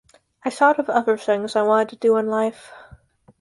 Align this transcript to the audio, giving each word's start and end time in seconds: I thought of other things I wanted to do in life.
I 0.43 0.49
thought 0.49 0.79
of 0.79 0.89
other 0.89 1.15
things 1.15 1.55
I 1.55 1.61
wanted 1.61 1.89
to 1.89 1.95
do 1.97 2.17
in 2.17 2.25
life. 2.25 2.71